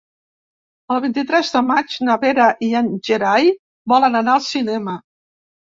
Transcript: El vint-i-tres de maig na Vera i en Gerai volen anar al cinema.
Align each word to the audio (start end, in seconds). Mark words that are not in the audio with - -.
El 0.95 1.01
vint-i-tres 1.03 1.51
de 1.57 1.61
maig 1.67 1.99
na 2.09 2.17
Vera 2.25 2.49
i 2.69 2.73
en 2.83 2.91
Gerai 3.11 3.55
volen 3.95 4.23
anar 4.25 4.39
al 4.39 4.47
cinema. 4.53 5.03